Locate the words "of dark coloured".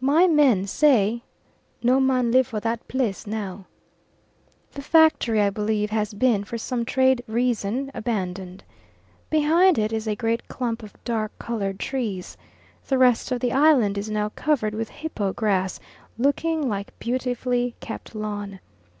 10.82-11.78